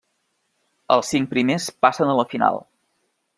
Els 0.95 1.11
cincs 1.13 1.31
primers 1.35 1.67
passen 1.87 2.13
a 2.15 2.17
la 2.21 2.27
final. 2.33 2.59